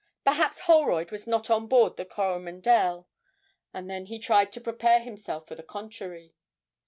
[0.23, 3.07] Perhaps Holroyd was not on board the 'Coromandel'
[3.71, 6.33] and then he tried to prepare himself for the contrary.